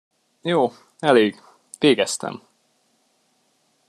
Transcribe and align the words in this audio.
Jó, 0.41 0.71
elég, 0.99 1.41
végeztem! 1.79 2.41